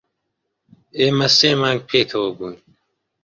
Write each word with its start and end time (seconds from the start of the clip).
ئێمە 0.99 1.27
سێ 1.37 1.51
مانگ 1.61 1.81
پێکەوە 1.89 2.29
بووین. 2.37 2.59